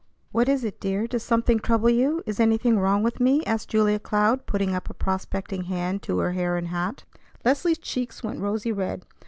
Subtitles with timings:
[0.31, 1.05] "What is it, dear?
[1.05, 2.23] Does something trouble you?
[2.25, 6.31] Is anything wrong with me?" asked Julia Cloud, putting up a prospecting hand to her
[6.31, 7.03] hair and hat.
[7.45, 9.05] Leslie's cheeks went rosy red.